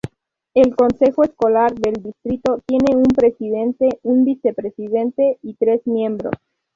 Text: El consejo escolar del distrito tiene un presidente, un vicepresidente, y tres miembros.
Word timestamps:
El 0.55 0.75
consejo 0.75 1.23
escolar 1.23 1.75
del 1.75 2.01
distrito 2.01 2.59
tiene 2.65 2.95
un 2.95 3.03
presidente, 3.03 3.99
un 4.01 4.25
vicepresidente, 4.25 5.37
y 5.43 5.53
tres 5.53 5.85
miembros. 5.85 6.33